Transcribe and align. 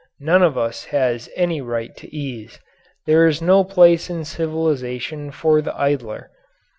None 0.19 0.41
of 0.41 0.57
us 0.57 0.85
has 0.85 1.29
any 1.35 1.61
right 1.61 1.95
to 1.97 2.11
ease. 2.11 2.59
There 3.05 3.27
is 3.27 3.39
no 3.39 3.63
place 3.63 4.09
in 4.09 4.25
civilization 4.25 5.29
for 5.29 5.61
the 5.61 5.77
idler. 5.79 6.31